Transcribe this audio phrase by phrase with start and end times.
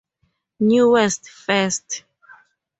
[0.59, 2.05] Newest first.